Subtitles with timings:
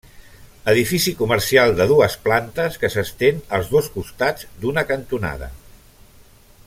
[0.71, 5.53] Edifici comercial de dues plantes que s'estén als dos costats d'una cantonada.